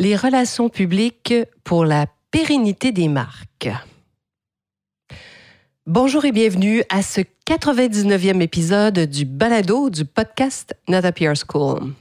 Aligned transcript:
Les 0.00 0.14
relations 0.14 0.68
publiques 0.68 1.34
pour 1.64 1.84
la 1.84 2.06
pérennité 2.30 2.92
des 2.92 3.08
marques. 3.08 3.68
Bonjour 5.86 6.24
et 6.24 6.30
bienvenue 6.30 6.84
à 6.88 7.02
ce 7.02 7.22
99e 7.48 8.40
épisode 8.40 9.00
du 9.00 9.24
balado 9.24 9.90
du 9.90 10.04
podcast 10.04 10.76
Not 10.86 11.04
a 11.04 11.10
PR 11.10 11.32
School. 11.34 11.94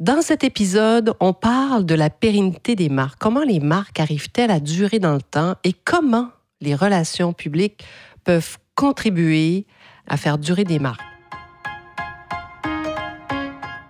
Dans 0.00 0.20
cet 0.20 0.42
épisode, 0.42 1.14
on 1.20 1.32
parle 1.32 1.86
de 1.86 1.94
la 1.94 2.10
pérennité 2.10 2.74
des 2.74 2.88
marques. 2.88 3.20
Comment 3.20 3.44
les 3.44 3.60
marques 3.60 4.00
arrivent-elles 4.00 4.50
à 4.50 4.58
durer 4.58 4.98
dans 4.98 5.14
le 5.14 5.22
temps 5.22 5.54
et 5.62 5.74
comment 5.74 6.30
les 6.60 6.74
relations 6.74 7.32
publiques 7.32 7.84
peuvent 8.24 8.58
contribuer 8.74 9.64
à 10.08 10.16
faire 10.16 10.38
durer 10.38 10.64
des 10.64 10.80
marques? 10.80 11.11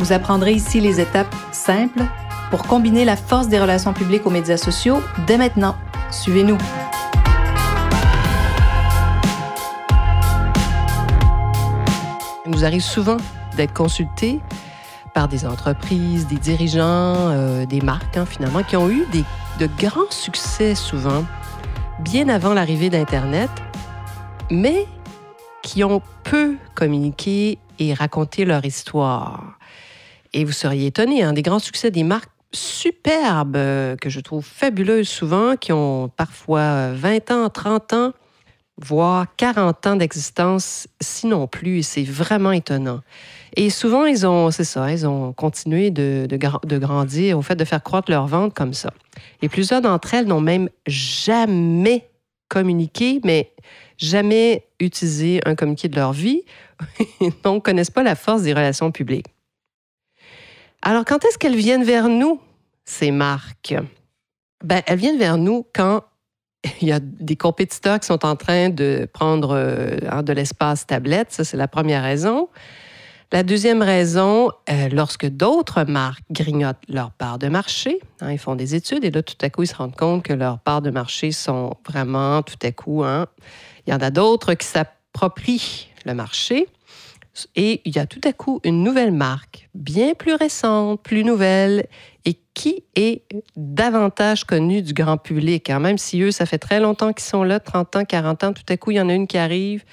Vous 0.00 0.12
apprendrez 0.12 0.52
ici 0.52 0.80
les 0.80 1.00
étapes 1.00 1.34
simples 1.52 2.04
pour 2.50 2.64
combiner 2.64 3.04
la 3.04 3.16
force 3.16 3.48
des 3.48 3.60
relations 3.60 3.92
publiques 3.92 4.26
aux 4.26 4.30
médias 4.30 4.56
sociaux 4.56 5.00
dès 5.26 5.38
maintenant. 5.38 5.76
Suivez-nous. 6.10 6.58
Il 12.44 12.50
nous 12.50 12.64
arrive 12.64 12.82
souvent 12.82 13.16
d'être 13.56 13.72
consultés 13.72 14.40
par 15.14 15.28
des 15.28 15.46
entreprises, 15.46 16.26
des 16.26 16.36
dirigeants, 16.36 16.82
euh, 17.30 17.64
des 17.64 17.80
marques 17.80 18.16
hein, 18.16 18.26
finalement, 18.26 18.62
qui 18.64 18.76
ont 18.76 18.90
eu 18.90 19.06
des, 19.12 19.24
de 19.58 19.68
grands 19.78 20.10
succès 20.10 20.74
souvent, 20.74 21.24
bien 22.00 22.28
avant 22.28 22.52
l'arrivée 22.52 22.90
d'Internet, 22.90 23.50
mais 24.50 24.86
qui 25.62 25.84
ont 25.84 26.02
peu 26.24 26.56
communiqué 26.74 27.58
et 27.78 27.94
raconté 27.94 28.44
leur 28.44 28.64
histoire. 28.64 29.56
Et 30.34 30.44
vous 30.44 30.52
seriez 30.52 30.86
étonné, 30.86 31.22
hein, 31.22 31.32
des 31.32 31.42
grands 31.42 31.60
succès 31.60 31.92
des 31.92 32.02
marques 32.02 32.30
superbes, 32.52 33.56
euh, 33.56 33.96
que 33.96 34.10
je 34.10 34.18
trouve 34.18 34.44
fabuleuses 34.44 35.08
souvent, 35.08 35.56
qui 35.56 35.72
ont 35.72 36.08
parfois 36.08 36.90
20 36.92 37.30
ans, 37.30 37.48
30 37.48 37.92
ans, 37.92 38.12
voire 38.76 39.26
40 39.36 39.86
ans 39.86 39.96
d'existence, 39.96 40.88
sinon 41.00 41.46
plus. 41.46 41.84
C'est 41.84 42.02
vraiment 42.02 42.50
étonnant. 42.50 43.00
Et 43.56 43.70
souvent, 43.70 44.06
ils 44.06 44.26
ont, 44.26 44.50
c'est 44.50 44.64
ça, 44.64 44.90
ils 44.90 45.06
ont 45.06 45.32
continué 45.32 45.92
de, 45.92 46.26
grandir 46.78 47.38
au 47.38 47.42
fait 47.42 47.54
de 47.54 47.64
faire 47.64 47.82
croître 47.82 48.10
leur 48.10 48.26
vente 48.26 48.54
comme 48.54 48.74
ça. 48.74 48.92
Et 49.40 49.48
plusieurs 49.48 49.80
d'entre 49.80 50.14
elles 50.14 50.26
n'ont 50.26 50.40
même 50.40 50.68
jamais 50.88 52.08
communiqué, 52.48 53.20
mais 53.24 53.52
jamais 53.98 54.66
utilisé 54.80 55.40
un 55.46 55.54
communiqué 55.54 55.88
de 55.88 55.94
leur 55.94 56.12
vie, 56.12 56.42
donc 57.44 57.64
connaissent 57.64 57.90
pas 57.90 58.02
la 58.02 58.16
force 58.16 58.42
des 58.42 58.52
relations 58.52 58.90
publiques. 58.90 59.33
Alors, 60.86 61.06
quand 61.06 61.24
est-ce 61.24 61.38
qu'elles 61.38 61.56
viennent 61.56 61.82
vers 61.82 62.10
nous, 62.10 62.42
ces 62.84 63.10
marques? 63.10 63.74
Ben, 64.62 64.82
elles 64.86 64.98
viennent 64.98 65.18
vers 65.18 65.38
nous 65.38 65.66
quand 65.74 66.04
il 66.82 66.88
y 66.88 66.92
a 66.92 67.00
des 67.00 67.36
compétiteurs 67.36 67.98
qui 67.98 68.06
sont 68.06 68.26
en 68.26 68.36
train 68.36 68.68
de 68.68 69.08
prendre 69.10 69.56
euh, 69.56 70.22
de 70.22 70.32
l'espace 70.34 70.86
tablette. 70.86 71.32
Ça, 71.32 71.42
c'est 71.42 71.56
la 71.56 71.68
première 71.68 72.02
raison. 72.02 72.50
La 73.32 73.42
deuxième 73.42 73.80
raison, 73.80 74.50
euh, 74.68 74.90
lorsque 74.90 75.24
d'autres 75.26 75.84
marques 75.84 76.22
grignotent 76.30 76.76
leur 76.86 77.12
part 77.12 77.38
de 77.38 77.48
marché, 77.48 77.98
hein, 78.20 78.30
ils 78.32 78.38
font 78.38 78.54
des 78.54 78.74
études 78.74 79.06
et 79.06 79.10
là, 79.10 79.22
tout 79.22 79.34
à 79.40 79.48
coup, 79.48 79.62
ils 79.62 79.66
se 79.66 79.74
rendent 79.74 79.96
compte 79.96 80.22
que 80.22 80.34
leurs 80.34 80.58
parts 80.58 80.82
de 80.82 80.90
marché 80.90 81.32
sont 81.32 81.72
vraiment, 81.88 82.42
tout 82.42 82.58
à 82.62 82.72
coup, 82.72 83.02
hein, 83.04 83.26
il 83.86 83.90
y 83.90 83.96
en 83.96 84.00
a 84.00 84.10
d'autres 84.10 84.52
qui 84.52 84.66
s'approprient 84.66 85.88
le 86.04 86.12
marché. 86.12 86.68
Et 87.56 87.82
il 87.84 87.96
y 87.96 87.98
a 87.98 88.06
tout 88.06 88.20
à 88.24 88.32
coup 88.32 88.60
une 88.64 88.82
nouvelle 88.82 89.12
marque, 89.12 89.68
bien 89.74 90.14
plus 90.14 90.34
récente, 90.34 91.02
plus 91.02 91.24
nouvelle, 91.24 91.86
et 92.24 92.38
qui 92.54 92.84
est 92.94 93.22
davantage 93.56 94.44
connue 94.44 94.82
du 94.82 94.92
grand 94.92 95.16
public. 95.16 95.70
Hein. 95.70 95.80
Même 95.80 95.98
si 95.98 96.22
eux, 96.22 96.30
ça 96.30 96.46
fait 96.46 96.58
très 96.58 96.80
longtemps 96.80 97.12
qu'ils 97.12 97.24
sont 97.24 97.42
là, 97.42 97.60
30 97.60 97.96
ans, 97.96 98.04
40 98.04 98.44
ans, 98.44 98.52
tout 98.52 98.62
à 98.68 98.76
coup, 98.76 98.92
il 98.92 98.96
y 98.96 99.00
en 99.00 99.08
a 99.08 99.14
une 99.14 99.26
qui 99.26 99.38
arrive, 99.38 99.84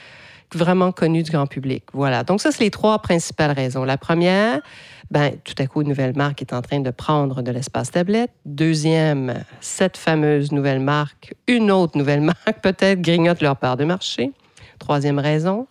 vraiment 0.54 0.92
connue 0.92 1.24
du 1.24 1.32
grand 1.32 1.48
public. 1.48 1.84
Voilà. 1.94 2.24
Donc 2.24 2.42
ça, 2.42 2.52
c'est 2.52 2.64
les 2.64 2.72
trois 2.72 3.00
principales 3.00 3.52
raisons. 3.52 3.84
La 3.84 3.98
première, 3.98 4.62
ben, 5.10 5.34
tout 5.44 5.56
à 5.58 5.68
coup, 5.68 5.82
une 5.82 5.90
nouvelle 5.90 6.16
marque 6.16 6.42
est 6.42 6.54
en 6.54 6.62
train 6.62 6.80
de 6.80 6.90
prendre 6.90 7.42
de 7.42 7.52
l'espace 7.52 7.92
tablette. 7.92 8.32
Deuxième, 8.46 9.44
cette 9.60 9.98
fameuse 9.98 10.52
nouvelle 10.52 10.80
marque, 10.80 11.34
une 11.48 11.72
autre 11.72 11.98
nouvelle 11.98 12.22
marque, 12.46 12.62
peut-être 12.62 13.02
grignote 13.02 13.42
leur 13.42 13.58
part 13.58 13.78
de 13.78 13.86
marché. 13.86 14.32
Troisième 14.80 15.20
raison, 15.20 15.68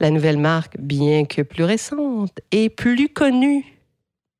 la 0.00 0.10
nouvelle 0.10 0.38
marque, 0.38 0.78
bien 0.78 1.24
que 1.24 1.42
plus 1.42 1.64
récente, 1.64 2.40
est 2.52 2.68
plus 2.68 3.08
connue 3.08 3.64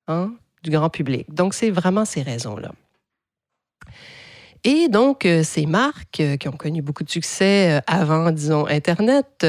hein, 0.09 0.33
du 0.63 0.71
grand 0.71 0.91
public. 0.91 1.33
Donc, 1.33 1.55
c'est 1.55 1.71
vraiment 1.71 2.05
ces 2.05 2.23
raisons-là. 2.23 2.73
Et 4.65 4.89
donc, 4.89 5.27
euh, 5.27 5.45
ces 5.45 5.65
marques 5.65 6.21
euh, 6.21 6.37
qui 6.37 6.49
ont 6.49 6.53
connu 6.53 6.83
beaucoup 6.83 7.05
de 7.05 7.11
succès 7.11 7.77
euh, 7.77 7.81
avant, 7.87 8.33
disons, 8.33 8.67
Internet, 8.67 9.47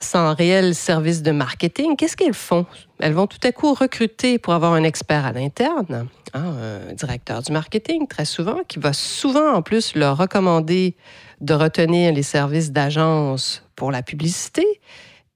sans 0.00 0.34
réel 0.34 0.74
service 0.74 1.22
de 1.22 1.32
marketing, 1.32 1.96
qu'est-ce 1.96 2.16
qu'elles 2.16 2.34
font? 2.34 2.64
Elles 2.98 3.12
vont 3.12 3.26
tout 3.26 3.38
à 3.44 3.52
coup 3.52 3.74
recruter 3.74 4.38
pour 4.38 4.54
avoir 4.54 4.72
un 4.72 4.84
expert 4.84 5.26
à 5.26 5.32
l'interne, 5.32 6.08
hein, 6.32 6.54
un 6.90 6.94
directeur 6.94 7.42
du 7.42 7.52
marketing, 7.52 8.06
très 8.08 8.24
souvent, 8.24 8.60
qui 8.66 8.78
va 8.78 8.92
souvent 8.92 9.52
en 9.52 9.62
plus 9.62 9.94
leur 9.94 10.16
recommander 10.16 10.96
de 11.42 11.54
retenir 11.54 12.12
les 12.14 12.22
services 12.22 12.72
d'agence 12.72 13.62
pour 13.76 13.92
la 13.92 14.02
publicité 14.02 14.64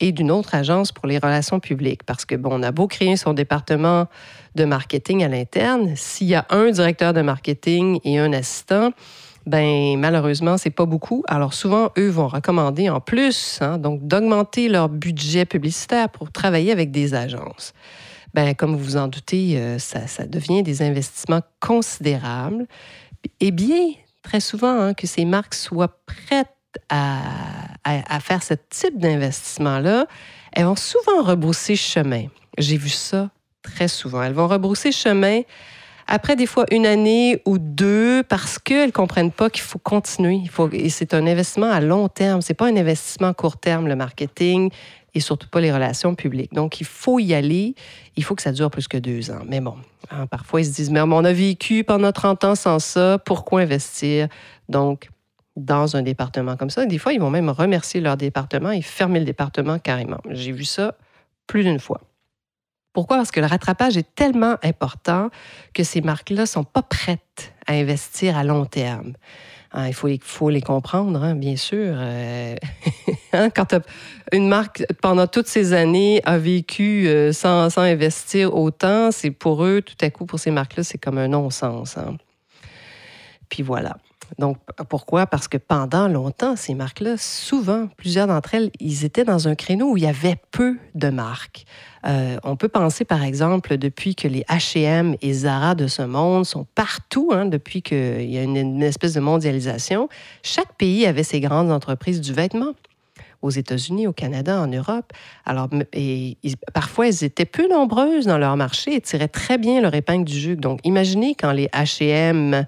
et 0.00 0.12
d'une 0.12 0.30
autre 0.30 0.54
agence 0.54 0.92
pour 0.92 1.06
les 1.06 1.18
relations 1.18 1.60
publiques. 1.60 2.04
Parce 2.04 2.24
que, 2.24 2.34
bon, 2.34 2.50
on 2.52 2.62
a 2.62 2.72
beau 2.72 2.86
créer 2.86 3.16
son 3.16 3.32
département 3.32 4.06
de 4.54 4.64
marketing 4.64 5.24
à 5.24 5.28
l'interne, 5.28 5.94
s'il 5.96 6.28
y 6.28 6.34
a 6.34 6.46
un 6.50 6.70
directeur 6.70 7.12
de 7.12 7.22
marketing 7.22 8.00
et 8.04 8.18
un 8.18 8.32
assistant, 8.32 8.92
ben 9.46 9.96
malheureusement, 9.98 10.58
c'est 10.58 10.70
pas 10.70 10.86
beaucoup. 10.86 11.22
Alors 11.28 11.54
souvent, 11.54 11.90
eux 11.96 12.08
vont 12.08 12.26
recommander 12.26 12.90
en 12.90 13.00
plus, 13.00 13.58
hein, 13.60 13.78
donc 13.78 14.04
d'augmenter 14.06 14.68
leur 14.68 14.88
budget 14.88 15.44
publicitaire 15.44 16.08
pour 16.08 16.32
travailler 16.32 16.72
avec 16.72 16.90
des 16.90 17.14
agences. 17.14 17.72
Ben, 18.34 18.54
comme 18.54 18.72
vous 18.76 18.84
vous 18.84 18.96
en 18.96 19.08
doutez, 19.08 19.56
euh, 19.56 19.78
ça, 19.78 20.26
devient 20.26 20.62
des 20.62 20.82
investissements 20.82 21.42
considérables. 21.60 22.66
Et 23.40 23.50
bien, 23.50 23.92
très 24.22 24.40
souvent, 24.40 24.80
hein, 24.80 24.94
que 24.94 25.06
ces 25.06 25.24
marques 25.24 25.54
soient 25.54 25.96
prêtes 26.06 26.48
à, 26.90 27.20
faire 28.20 28.42
ce 28.42 28.54
type 28.70 28.98
d'investissement-là, 28.98 30.06
elles 30.52 30.64
vont 30.64 30.76
souvent 30.76 31.22
rebrousser 31.22 31.76
chemin. 31.76 32.26
J'ai 32.58 32.76
vu 32.76 32.88
ça 32.88 33.30
très 33.62 33.88
souvent. 33.88 34.22
Elles 34.22 34.32
vont 34.32 34.48
rebrousser 34.48 34.92
chemin 34.92 35.42
après 36.06 36.36
des 36.36 36.46
fois 36.46 36.64
une 36.70 36.86
année 36.86 37.42
ou 37.44 37.58
deux 37.58 38.22
parce 38.22 38.58
qu'elles 38.58 38.88
ne 38.88 38.92
comprennent 38.92 39.32
pas 39.32 39.50
qu'il 39.50 39.62
faut 39.62 39.78
continuer. 39.78 40.36
Il 40.36 40.48
faut, 40.48 40.70
et 40.72 40.88
c'est 40.88 41.14
un 41.14 41.26
investissement 41.26 41.70
à 41.70 41.80
long 41.80 42.08
terme. 42.08 42.42
Ce 42.42 42.52
n'est 42.52 42.54
pas 42.54 42.66
un 42.68 42.76
investissement 42.76 43.28
à 43.28 43.34
court 43.34 43.58
terme, 43.58 43.88
le 43.88 43.96
marketing 43.96 44.70
et 45.14 45.20
surtout 45.20 45.48
pas 45.48 45.60
les 45.60 45.72
relations 45.72 46.14
publiques. 46.14 46.52
Donc, 46.52 46.80
il 46.80 46.86
faut 46.86 47.18
y 47.18 47.34
aller. 47.34 47.74
Il 48.16 48.22
faut 48.22 48.34
que 48.34 48.42
ça 48.42 48.52
dure 48.52 48.70
plus 48.70 48.86
que 48.86 48.98
deux 48.98 49.30
ans. 49.30 49.40
Mais 49.48 49.60
bon, 49.60 49.76
hein, 50.10 50.26
parfois, 50.26 50.60
ils 50.60 50.66
se 50.66 50.72
disent, 50.72 50.90
mais 50.90 51.00
on 51.00 51.24
a 51.24 51.32
vécu 51.32 51.84
pendant 51.84 52.12
30 52.12 52.44
ans 52.44 52.54
sans 52.54 52.78
ça, 52.78 53.18
pourquoi 53.24 53.62
investir? 53.62 54.28
Donc, 54.68 55.08
dans 55.56 55.96
un 55.96 56.02
département 56.02 56.56
comme 56.56 56.70
ça. 56.70 56.86
Des 56.86 56.98
fois, 56.98 57.12
ils 57.12 57.20
vont 57.20 57.30
même 57.30 57.48
remercier 57.48 58.00
leur 58.00 58.16
département 58.16 58.70
et 58.70 58.82
fermer 58.82 59.18
le 59.18 59.24
département 59.24 59.78
carrément. 59.78 60.20
J'ai 60.30 60.52
vu 60.52 60.64
ça 60.64 60.94
plus 61.46 61.64
d'une 61.64 61.80
fois. 61.80 62.00
Pourquoi? 62.92 63.18
Parce 63.18 63.30
que 63.30 63.40
le 63.40 63.46
rattrapage 63.46 63.96
est 63.96 64.14
tellement 64.14 64.56
important 64.62 65.30
que 65.74 65.84
ces 65.84 66.00
marques-là 66.00 66.42
ne 66.42 66.46
sont 66.46 66.64
pas 66.64 66.82
prêtes 66.82 67.52
à 67.66 67.74
investir 67.74 68.36
à 68.38 68.44
long 68.44 68.64
terme. 68.64 69.12
Hein, 69.72 69.88
il 69.88 69.92
faut, 69.92 70.08
il 70.08 70.20
faut 70.22 70.48
les 70.48 70.62
comprendre, 70.62 71.22
hein, 71.22 71.34
bien 71.34 71.56
sûr. 71.56 71.94
Euh, 71.98 72.56
hein, 73.34 73.50
quand 73.50 73.74
une 74.32 74.48
marque, 74.48 74.86
pendant 75.02 75.26
toutes 75.26 75.48
ces 75.48 75.74
années, 75.74 76.22
a 76.24 76.38
vécu 76.38 77.06
euh, 77.06 77.32
sans, 77.32 77.68
sans, 77.68 77.82
investir 77.82 78.54
autant, 78.54 79.10
c'est 79.10 79.30
pour 79.30 79.64
eux, 79.64 79.82
tout 79.82 79.96
à 80.00 80.08
coup, 80.08 80.24
pour 80.24 80.38
ces 80.38 80.50
marques-là, 80.50 80.82
c'est 80.82 80.96
comme 80.96 81.18
un 81.18 81.28
non-sens. 81.28 81.98
Puis 83.50 83.62
voilà. 83.62 83.98
Donc, 84.38 84.58
pourquoi? 84.88 85.26
Parce 85.26 85.48
que 85.48 85.56
pendant 85.56 86.08
longtemps, 86.08 86.56
ces 86.56 86.74
marques-là, 86.74 87.16
souvent, 87.16 87.88
plusieurs 87.96 88.26
d'entre 88.26 88.54
elles, 88.54 88.70
ils 88.80 89.04
étaient 89.04 89.24
dans 89.24 89.48
un 89.48 89.54
créneau 89.54 89.92
où 89.92 89.96
il 89.96 90.04
y 90.04 90.06
avait 90.06 90.36
peu 90.50 90.76
de 90.94 91.08
marques. 91.08 91.64
Euh, 92.06 92.36
on 92.44 92.56
peut 92.56 92.68
penser, 92.68 93.04
par 93.04 93.22
exemple, 93.22 93.78
depuis 93.78 94.14
que 94.14 94.28
les 94.28 94.42
H&M 94.42 95.16
et 95.20 95.32
Zara 95.32 95.74
de 95.74 95.86
ce 95.86 96.02
monde 96.02 96.44
sont 96.44 96.66
partout, 96.74 97.30
hein, 97.32 97.46
depuis 97.46 97.82
qu'il 97.82 98.30
y 98.30 98.38
a 98.38 98.42
une, 98.42 98.82
espèce 98.82 99.14
de 99.14 99.20
mondialisation, 99.20 100.08
chaque 100.42 100.74
pays 100.74 101.06
avait 101.06 101.24
ses 101.24 101.40
grandes 101.40 101.70
entreprises 101.70 102.20
du 102.20 102.32
vêtement 102.32 102.72
aux 103.42 103.50
États-Unis, 103.50 104.06
au 104.06 104.12
Canada, 104.12 104.60
en 104.60 104.66
Europe. 104.66 105.12
Alors, 105.44 105.68
parfois, 106.72 107.08
elles 107.08 107.24
étaient 107.24 107.44
peu 107.44 107.68
nombreuses 107.68 108.26
dans 108.26 108.38
leur 108.38 108.56
marché 108.56 108.94
et 108.94 109.00
tiraient 109.00 109.28
très 109.28 109.58
bien 109.58 109.80
leur 109.80 109.94
épingle 109.94 110.24
du 110.24 110.38
jus. 110.38 110.56
Donc, 110.56 110.80
imaginez 110.84 111.34
quand 111.34 111.52
les 111.52 111.66
H&M 111.68 112.66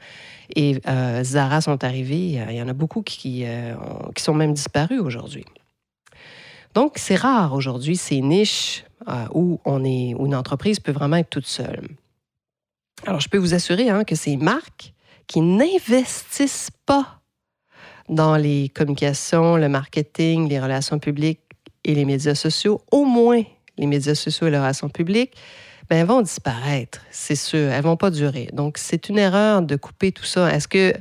et 0.54 0.80
euh, 0.88 1.22
Zara 1.24 1.60
sont 1.60 1.84
arrivés, 1.84 2.42
il 2.48 2.56
y 2.56 2.62
en 2.62 2.68
a 2.68 2.72
beaucoup 2.72 3.02
qui, 3.02 3.44
euh, 3.44 3.74
qui 4.14 4.22
sont 4.22 4.34
même 4.34 4.54
disparus 4.54 5.00
aujourd'hui. 5.00 5.44
Donc, 6.74 6.94
c'est 6.96 7.16
rare 7.16 7.54
aujourd'hui 7.54 7.96
ces 7.96 8.20
niches 8.20 8.84
euh, 9.08 9.26
où, 9.32 9.60
on 9.64 9.84
est, 9.84 10.14
où 10.14 10.26
une 10.26 10.34
entreprise 10.34 10.80
peut 10.80 10.92
vraiment 10.92 11.16
être 11.16 11.30
toute 11.30 11.46
seule. 11.46 11.88
Alors, 13.06 13.20
je 13.20 13.28
peux 13.28 13.38
vous 13.38 13.54
assurer 13.54 13.90
hein, 13.90 14.04
que 14.04 14.14
ces 14.14 14.36
marques 14.36 14.92
qui 15.26 15.40
n'investissent 15.40 16.70
pas 16.86 17.20
dans 18.08 18.36
les 18.36 18.70
communications, 18.70 19.56
le 19.56 19.68
marketing, 19.68 20.48
les 20.48 20.60
relations 20.60 20.98
publiques 20.98 21.40
et 21.84 21.94
les 21.94 22.04
médias 22.04 22.34
sociaux, 22.34 22.80
au 22.90 23.04
moins 23.04 23.42
les 23.76 23.86
médias 23.86 24.14
sociaux 24.14 24.46
et 24.46 24.50
les 24.50 24.58
relations 24.58 24.88
publiques, 24.88 25.34
ben, 25.88 25.98
elles 25.98 26.06
vont 26.06 26.22
disparaître, 26.22 27.00
c'est 27.10 27.34
sûr. 27.34 27.70
Elles 27.70 27.82
vont 27.82 27.96
pas 27.96 28.10
durer. 28.10 28.48
Donc, 28.52 28.76
c'est 28.78 29.08
une 29.08 29.18
erreur 29.18 29.62
de 29.62 29.76
couper 29.76 30.12
tout 30.12 30.24
ça. 30.24 30.52
Est-ce 30.54 30.68
que, 30.68 30.92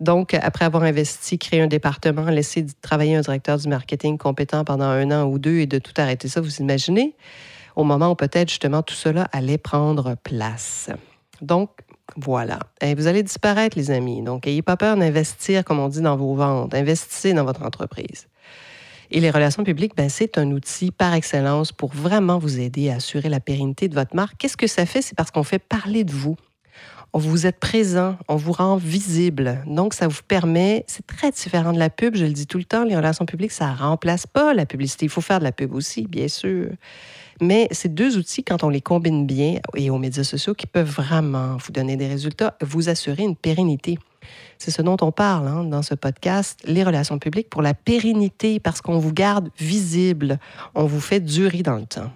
donc, 0.00 0.34
après 0.34 0.64
avoir 0.66 0.82
investi, 0.82 1.38
créer 1.38 1.62
un 1.62 1.66
département, 1.66 2.24
laisser 2.24 2.66
travailler 2.82 3.16
un 3.16 3.22
directeur 3.22 3.56
du 3.56 3.68
marketing 3.68 4.18
compétent 4.18 4.64
pendant 4.64 4.84
un 4.84 5.10
an 5.10 5.24
ou 5.24 5.38
deux 5.38 5.58
et 5.58 5.66
de 5.66 5.78
tout 5.78 5.94
arrêter 5.96 6.28
ça, 6.28 6.40
vous 6.40 6.56
imaginez? 6.56 7.14
Au 7.76 7.84
moment 7.84 8.10
où 8.10 8.14
peut-être 8.14 8.48
justement 8.48 8.82
tout 8.82 8.94
cela 8.94 9.28
allait 9.32 9.58
prendre 9.58 10.16
place. 10.22 10.90
Donc, 11.40 11.70
voilà. 12.16 12.58
Et 12.80 12.94
vous 12.94 13.06
allez 13.06 13.22
disparaître, 13.22 13.76
les 13.76 13.90
amis. 13.90 14.22
Donc, 14.22 14.46
n'ayez 14.46 14.62
pas 14.62 14.76
peur 14.76 14.96
d'investir, 14.96 15.64
comme 15.64 15.78
on 15.80 15.88
dit, 15.88 16.00
dans 16.00 16.16
vos 16.16 16.34
ventes. 16.34 16.74
Investissez 16.74 17.32
dans 17.32 17.44
votre 17.44 17.62
entreprise. 17.62 18.28
Et 19.10 19.20
les 19.20 19.30
relations 19.30 19.64
publiques, 19.64 19.96
ben, 19.96 20.08
c'est 20.08 20.38
un 20.38 20.50
outil 20.50 20.90
par 20.90 21.14
excellence 21.14 21.72
pour 21.72 21.92
vraiment 21.92 22.38
vous 22.38 22.60
aider 22.60 22.90
à 22.90 22.96
assurer 22.96 23.28
la 23.28 23.40
pérennité 23.40 23.88
de 23.88 23.94
votre 23.94 24.14
marque. 24.14 24.36
Qu'est-ce 24.38 24.56
que 24.56 24.66
ça 24.66 24.86
fait? 24.86 25.02
C'est 25.02 25.16
parce 25.16 25.30
qu'on 25.30 25.42
fait 25.42 25.58
parler 25.58 26.04
de 26.04 26.12
vous. 26.12 26.36
Vous 27.18 27.46
êtes 27.46 27.58
présent, 27.58 28.16
on 28.28 28.36
vous 28.36 28.52
rend 28.52 28.76
visible. 28.76 29.62
Donc, 29.66 29.94
ça 29.94 30.06
vous 30.06 30.20
permet, 30.28 30.84
c'est 30.86 31.06
très 31.06 31.30
différent 31.30 31.72
de 31.72 31.78
la 31.78 31.88
pub, 31.88 32.14
je 32.14 32.26
le 32.26 32.32
dis 32.32 32.46
tout 32.46 32.58
le 32.58 32.64
temps, 32.64 32.84
les 32.84 32.94
relations 32.94 33.24
publiques, 33.24 33.52
ça 33.52 33.72
remplace 33.72 34.26
pas 34.26 34.52
la 34.52 34.66
publicité. 34.66 35.06
Il 35.06 35.08
faut 35.08 35.22
faire 35.22 35.38
de 35.38 35.44
la 35.44 35.52
pub 35.52 35.72
aussi, 35.72 36.06
bien 36.06 36.28
sûr. 36.28 36.68
Mais 37.40 37.68
ces 37.70 37.88
deux 37.88 38.18
outils, 38.18 38.44
quand 38.44 38.64
on 38.64 38.68
les 38.68 38.82
combine 38.82 39.26
bien 39.26 39.60
et 39.74 39.88
aux 39.88 39.98
médias 39.98 40.24
sociaux, 40.24 40.54
qui 40.54 40.66
peuvent 40.66 40.90
vraiment 40.90 41.56
vous 41.56 41.72
donner 41.72 41.96
des 41.96 42.06
résultats, 42.06 42.54
vous 42.60 42.90
assurer 42.90 43.22
une 43.22 43.36
pérennité. 43.36 43.98
C'est 44.58 44.70
ce 44.70 44.82
dont 44.82 44.96
on 45.00 45.12
parle 45.12 45.48
hein, 45.48 45.64
dans 45.64 45.82
ce 45.82 45.94
podcast, 45.94 46.60
les 46.64 46.84
relations 46.84 47.18
publiques 47.18 47.50
pour 47.50 47.62
la 47.62 47.74
pérennité, 47.74 48.60
parce 48.60 48.80
qu'on 48.80 48.98
vous 48.98 49.12
garde 49.12 49.50
visible, 49.58 50.38
on 50.74 50.84
vous 50.84 51.00
fait 51.00 51.20
durer 51.20 51.62
dans 51.62 51.76
le 51.76 51.86
temps. 51.86 52.10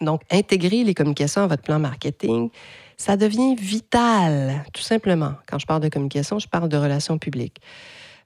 Donc, 0.00 0.22
intégrer 0.30 0.84
les 0.84 0.94
communications 0.94 1.42
à 1.42 1.46
votre 1.46 1.62
plan 1.62 1.78
marketing, 1.78 2.50
ça 2.96 3.16
devient 3.16 3.54
vital, 3.56 4.64
tout 4.72 4.82
simplement. 4.82 5.34
Quand 5.46 5.58
je 5.58 5.66
parle 5.66 5.82
de 5.82 5.88
communication, 5.88 6.38
je 6.38 6.48
parle 6.48 6.68
de 6.68 6.76
relations 6.76 7.18
publiques. 7.18 7.60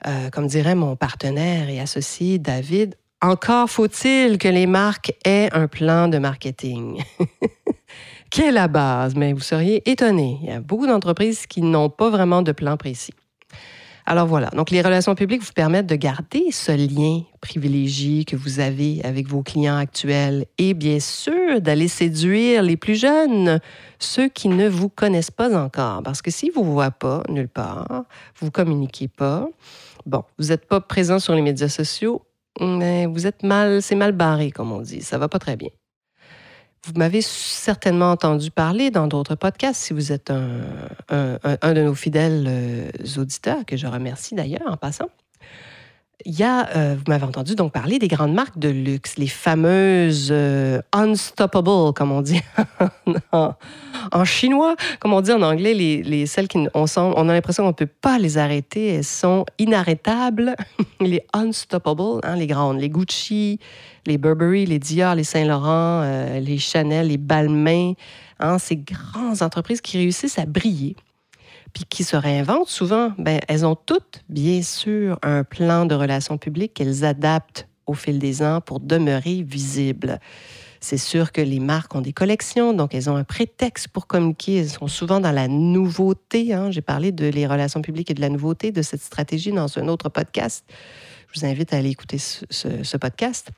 Euh, 0.07 0.31
comme 0.31 0.47
dirait 0.47 0.75
mon 0.75 0.97
partenaire 0.97 1.69
et 1.69 1.81
associé 1.81 2.39
David, 2.39 2.97
encore 3.21 3.71
faut-il 3.71 4.37
que 4.37 4.49
les 4.49 4.67
marques 4.67 5.13
aient 5.25 5.49
un 5.53 5.69
plan 5.69 6.09
de 6.09 6.19
marketing. 6.19 7.03
Quelle 8.33 8.47
est 8.47 8.53
la 8.53 8.67
base? 8.67 9.15
Mais 9.15 9.35
vous 9.35 9.41
seriez 9.41 9.87
étonné. 9.91 10.39
Il 10.41 10.49
y 10.49 10.53
a 10.53 10.61
beaucoup 10.61 10.87
d'entreprises 10.87 11.47
qui 11.47 11.61
n'ont 11.61 11.91
pas 11.91 12.09
vraiment 12.09 12.41
de 12.41 12.53
plan 12.53 12.79
précis. 12.79 13.13
Alors 14.07 14.27
voilà, 14.27 14.49
donc 14.49 14.71
les 14.71 14.81
relations 14.81 15.15
publiques 15.15 15.43
vous 15.43 15.53
permettent 15.53 15.87
de 15.87 15.97
garder 15.97 16.51
ce 16.51 16.73
lien 16.73 17.25
privilégié 17.43 18.25
que 18.25 18.35
vous 18.35 18.59
avez 18.59 19.03
avec 19.05 19.29
vos 19.29 19.43
clients 19.43 19.77
actuels 19.77 20.47
et 20.57 20.73
bien 20.73 20.99
sûr 20.99 21.61
d'aller 21.61 21.89
séduire 21.89 22.63
les 22.63 22.79
plus 22.79 22.99
jeunes, 22.99 23.61
ceux 23.99 24.29
qui 24.29 24.49
ne 24.49 24.67
vous 24.67 24.89
connaissent 24.89 25.31
pas 25.31 25.55
encore. 25.55 26.03
Parce 26.03 26.23
que 26.23 26.31
s'ils 26.31 26.49
ne 26.49 26.55
vous 26.55 26.65
voient 26.65 26.91
pas 26.91 27.23
nulle 27.29 27.51
part, 27.51 28.05
vous 28.41 28.47
ne 28.47 28.51
communiquez 28.51 29.09
pas, 29.09 29.47
bon, 30.07 30.25
vous 30.39 30.47
n'êtes 30.47 30.67
pas 30.67 30.81
présent 30.81 31.19
sur 31.19 31.35
les 31.35 31.43
médias 31.43 31.69
sociaux, 31.69 32.23
mais 32.61 33.05
vous 33.05 33.27
êtes 33.27 33.43
mal, 33.43 33.83
c'est 33.83 33.95
mal 33.95 34.13
barré, 34.13 34.51
comme 34.51 34.73
on 34.73 34.81
dit. 34.81 35.03
Ça 35.03 35.19
va 35.19 35.29
pas 35.29 35.39
très 35.39 35.57
bien. 35.57 35.69
Vous 36.85 36.95
m'avez 36.97 37.23
certainement 37.23 38.11
entendu 38.11 38.51
parler 38.51 38.91
dans 38.91 39.07
d'autres 39.07 39.37
podcasts, 39.37 39.81
si 39.81 39.93
vous 39.93 40.11
êtes 40.11 40.31
un, 40.31 40.51
un, 41.09 41.75
de 41.75 41.83
nos 41.83 41.95
fidèles 41.95 42.47
euh, 42.49 42.91
auditeurs, 43.19 43.65
que 43.65 43.77
je 43.77 43.87
remercie 43.87 44.35
d'ailleurs 44.35 44.67
en 44.67 44.77
passant 44.77 45.09
il 46.25 46.39
y 46.39 46.43
a, 46.43 46.69
euh, 46.77 46.97
vous 46.97 47.05
m'avez 47.09 47.25
entendu 47.25 47.55
donc 47.55 47.73
parler 47.73 47.99
des 47.99 48.09
grandes 48.09 48.35
marques 48.35 48.59
de 48.59 48.69
luxe, 48.69 49.17
les 49.17 49.27
fameuses 49.27 50.29
euh, 50.31 50.81
unstoppable, 50.93 51.93
comme 51.95 52.13
on 52.13 52.23
dit 52.23 52.41
en, 53.33 54.25
chinois, 54.25 54.77
comme 55.01 55.13
on 55.13 55.21
dit 55.21 55.33
en 55.33 55.43
anglais, 55.43 55.75
les, 55.75 56.03
les 56.03 56.27
celles 56.27 56.49
qui 56.49 56.59
on, 56.75 56.85
on 56.97 57.29
a 57.29 57.33
l'impression 57.33 57.65
qu'on 57.65 57.71
ne 57.71 57.75
peut 57.75 57.87
pas 57.87 58.19
les 58.19 58.39
arrêter, 58.39 58.95
elles 58.95 59.05
sont 59.05 59.45
inarrêtables. 59.59 60.55
les 61.01 61.23
unstoppable, 61.33 62.21
hein, 62.23 62.37
les 62.37 62.47
grandes, 62.47 62.81
les 62.81 62.89
Gucci, 62.89 63.59
les 64.07 64.19
Burberry, 64.19 64.67
les 64.67 64.79
Dior, 64.79 65.15
les 65.15 65.25
Saint-Laurent, 65.25 66.03
euh, 66.05 66.41
les 66.41 66.59
Chanel, 66.59 67.09
les 67.09 67.19
Balmain, 67.19 67.93
hein, 68.41 68.59
ces 68.59 68.77
grandes 68.77 69.43
entreprises 69.43 69.81
qui 69.81 69.99
réussissent 69.99 70.39
à 70.39 70.47
briller 70.47 70.97
puis 71.73 71.85
qui 71.89 72.05
se 72.05 72.17
réinventent 72.17 72.69
souvent, 72.69 73.13
ben, 73.19 73.41
elles 73.49 73.65
ont 73.65 73.77
toutes, 73.77 74.23
bien 74.29 74.63
sûr, 74.63 75.19
un 75.23 75.45
plan 75.45 75.87
de 75.87 75.95
relations 75.95 76.39
publiques 76.39 76.75
qu'elles 76.75 77.05
adaptent 77.05 77.69
au 77.87 77.95
fil 77.95 78.19
des 78.19 78.43
ans 78.43 78.61
pour 78.61 78.81
demeurer 78.81 79.43
visibles. 79.43 80.21
C'est 80.81 80.99
sûr 80.99 81.31
que 81.31 81.41
les 81.41 81.61
marques 81.61 81.95
ont 81.95 82.01
des 82.01 82.13
collections, 82.13 82.73
donc 82.73 82.93
elles 82.93 83.09
ont 83.09 83.15
un 83.15 83.23
prétexte 83.23 83.87
pour 83.89 84.09
communiquer. 84.09 84.57
Elles 84.57 84.71
sont 84.71 84.89
souvent 84.89 85.21
dans 85.21 85.31
la 85.31 85.47
nouveauté. 85.47 86.53
Hein. 86.53 86.73
J'ai 86.73 86.81
parlé 86.81 87.13
de 87.13 87.27
les 87.27 87.47
relations 87.47 87.83
publiques 87.83 88.11
et 88.11 88.15
de 88.15 88.21
la 88.21 88.29
nouveauté 88.29 88.73
de 88.73 88.83
cette 88.83 89.01
stratégie 89.01 89.53
dans 89.53 89.79
un 89.79 89.87
autre 89.87 90.09
podcast. 90.09 90.65
Je 91.33 91.39
vous 91.39 91.47
invite 91.47 91.73
à 91.73 91.77
aller 91.77 91.91
écouter 91.91 92.19
ce, 92.19 92.97
podcast. 92.97 93.51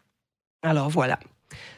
Alors 0.62 0.90
voilà. 0.90 1.18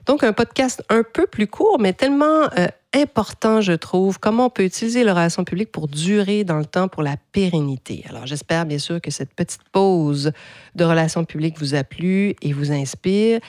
Donc 0.04 0.24
un 0.24 0.32
podcast 0.32 0.82
un 0.88 1.04
peu 1.04 1.28
plus 1.28 1.46
court, 1.46 1.78
mais 1.78 1.92
tellement 1.92 2.48
euh, 2.58 2.66
important, 2.96 3.60
je 3.60 3.72
trouve, 3.72 4.18
comment 4.18 4.46
on 4.46 4.50
peut 4.50 4.64
utiliser 4.64 5.04
les 5.04 5.10
relations 5.10 5.44
publiques 5.44 5.72
pour 5.72 5.88
durer 5.88 6.44
dans 6.44 6.58
le 6.58 6.64
temps, 6.64 6.88
pour 6.88 7.02
la 7.02 7.16
pérennité. 7.32 8.04
Alors, 8.08 8.26
j'espère 8.26 8.66
bien 8.66 8.78
sûr 8.78 9.00
que 9.00 9.10
cette 9.10 9.32
petite 9.34 9.62
pause 9.70 10.32
de 10.74 10.84
relations 10.84 11.24
publiques 11.24 11.58
vous 11.58 11.74
a 11.74 11.84
plu 11.84 12.34
et 12.42 12.52
vous 12.52 12.72
inspire. 12.72 13.40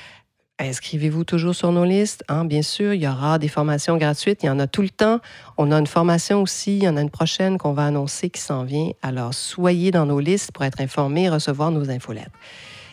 Inscrivez-vous 0.60 1.24
toujours 1.24 1.54
sur 1.54 1.72
nos 1.72 1.86
listes. 1.86 2.24
Hein, 2.30 2.46
bien 2.46 2.64
sûr, 2.64 2.94
il 2.94 3.02
y 3.02 3.08
aura 3.08 3.38
des 3.38 3.48
formations 3.48 3.98
gratuites. 3.98 4.42
Il 4.44 4.48
y 4.48 4.50
en 4.50 4.60
a 4.60 4.68
tout 4.68 4.82
le 4.82 4.90
temps. 4.90 5.20
On 5.58 5.72
a 5.72 5.78
une 5.78 5.88
formation 5.88 6.42
aussi. 6.42 6.78
Il 6.78 6.84
y 6.84 6.90
en 6.90 6.98
a 6.98 7.02
une 7.02 7.12
prochaine 7.12 7.58
qu'on 7.58 7.74
va 7.74 7.86
annoncer 7.86 8.30
qui 8.30 8.42
s'en 8.42 8.64
vient. 8.64 8.92
Alors, 9.04 9.34
soyez 9.34 9.92
dans 9.92 10.06
nos 10.06 10.20
listes 10.20 10.52
pour 10.52 10.64
être 10.64 10.82
informés 10.82 11.26
et 11.26 11.30
recevoir 11.30 11.70
nos 11.72 11.90
infolettes. 11.92 12.34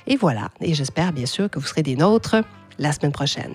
Et 0.06 0.16
voilà. 0.16 0.50
Et 0.61 0.75
j'espère 0.75 1.12
bien 1.12 1.26
sûr 1.26 1.49
que 1.49 1.58
vous 1.58 1.66
serez 1.66 1.82
des 1.82 1.96
nôtres 1.96 2.37
la 2.78 2.92
semaine 2.92 3.12
prochaine. 3.12 3.54